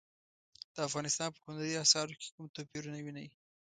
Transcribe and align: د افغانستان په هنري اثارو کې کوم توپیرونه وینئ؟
د 0.75 0.77
افغانستان 0.87 1.29
په 1.33 1.39
هنري 1.47 1.73
اثارو 1.83 2.17
کې 2.19 2.27
کوم 2.35 2.45
توپیرونه 2.55 2.97
وینئ؟ 3.01 3.27